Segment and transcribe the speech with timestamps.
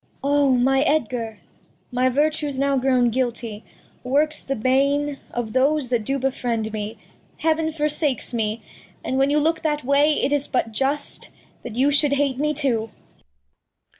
[0.23, 0.33] Cord.
[0.33, 1.37] O, my Edgar!
[1.91, 3.63] My Vertue's now grown guilty,
[4.03, 6.97] works the Bane Of those that do befriend me,
[7.37, 8.63] Heav'n forsakes me.
[9.03, 11.29] And when you look that Way, it is but just
[11.61, 12.89] That you shou'd hate me too.